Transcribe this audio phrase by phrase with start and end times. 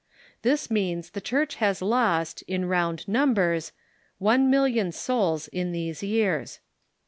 [0.41, 3.71] This means the Church has lost, in round numbers,
[4.17, 6.59] one million souls in these years.